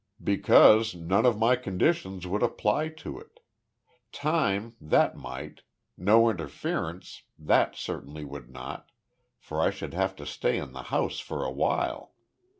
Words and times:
"Because 0.23 0.95
none 0.95 1.27
of 1.27 1.37
my 1.37 1.55
conditions 1.55 2.25
would 2.25 2.41
apply 2.41 2.89
to 2.89 3.19
it. 3.19 3.39
Time 4.11 4.75
that 4.81 5.15
might 5.15 5.61
no 5.95 6.27
interference, 6.27 7.21
that 7.37 7.75
certainly 7.75 8.25
would 8.25 8.49
not, 8.49 8.89
for 9.37 9.61
I 9.61 9.69
should 9.69 9.93
have 9.93 10.15
to 10.15 10.25
stay 10.25 10.57
in 10.57 10.73
the 10.73 10.81
house 10.89 11.19
for 11.19 11.43
a 11.45 11.51
while. 11.51 12.15